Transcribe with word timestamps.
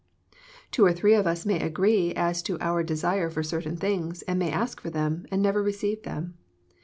Two 0.71 0.83
or 0.83 0.91
three 0.93 1.13
of 1.13 1.27
us 1.27 1.45
may 1.45 1.59
agree 1.61 2.11
as 2.15 2.41
to 2.41 2.57
our 2.59 2.81
desire 2.81 3.29
for 3.29 3.43
certain 3.43 3.77
things, 3.77 4.23
and 4.23 4.39
may 4.39 4.49
ask 4.49 4.81
for 4.81 4.89
them, 4.89 5.27
and 5.29 5.43
never 5.43 5.61
receive 5.61 6.01
them. 6.01 6.39